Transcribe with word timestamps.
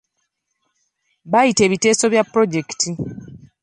Bayita 1.31 1.61
ebiteeso 1.67 2.05
bya 2.11 2.23
pulojekiti. 2.31 2.89